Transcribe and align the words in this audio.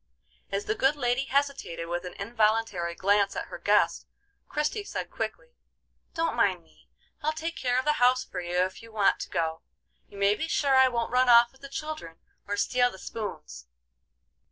As 0.51 0.65
the 0.65 0.73
good 0.73 0.95
lady 0.95 1.25
hesitated 1.25 1.87
with 1.87 2.05
an 2.05 2.15
involuntary 2.15 2.95
glance 2.95 3.35
at 3.35 3.49
her 3.49 3.59
guest, 3.59 4.07
Christie 4.49 4.83
said 4.83 5.11
quickly: 5.11 5.51
"Don't 6.15 6.35
mind 6.35 6.63
me; 6.63 6.87
I'll 7.21 7.31
take 7.33 7.55
care 7.55 7.77
of 7.77 7.85
the 7.85 7.93
house 8.01 8.23
for 8.25 8.41
you 8.41 8.63
if 8.63 8.81
you 8.81 8.91
want 8.91 9.19
to 9.19 9.29
go. 9.29 9.61
You 10.07 10.17
may 10.17 10.33
be 10.33 10.47
sure 10.47 10.75
I 10.75 10.87
won't 10.87 11.11
run 11.13 11.29
off 11.29 11.51
with 11.51 11.61
the 11.61 11.69
children 11.69 12.17
or 12.47 12.57
steal 12.57 12.89
the 12.89 12.97
spoons." 12.97 13.67